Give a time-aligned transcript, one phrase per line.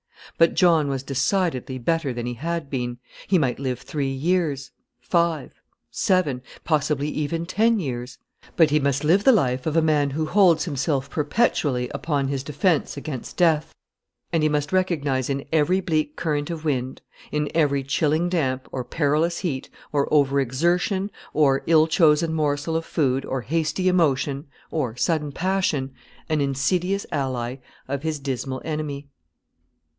[0.39, 2.97] But John was decidedly better than he had been.
[3.27, 5.53] He might live three years, five,
[5.91, 8.17] seven, possibly even ten years;
[8.55, 12.41] but he must live the life of a man who holds himself perpetually upon his
[12.41, 13.75] defence against death;
[14.33, 18.83] and he must recognise in every bleak current of wind, in every chilling damp, or
[18.83, 24.95] perilous heat, or over exertion, or ill chosen morsel of food, or hasty emotion, or
[24.95, 25.93] sudden passion,
[26.27, 27.57] an insidious ally
[27.87, 29.07] of his dismal enemy.